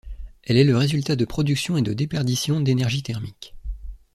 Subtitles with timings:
[0.41, 3.53] Elle est le résultat de production et de déperdition d'énergie thermique.